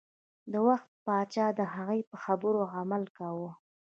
[0.51, 3.51] د وخت پاچا د هغې په خبرو عمل کاوه.